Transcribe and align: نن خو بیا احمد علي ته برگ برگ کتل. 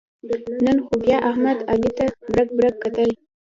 نن 0.65 0.77
خو 0.85 0.93
بیا 1.03 1.17
احمد 1.29 1.59
علي 1.71 1.91
ته 1.97 2.05
برگ 2.33 2.49
برگ 2.57 2.75
کتل. 2.83 3.09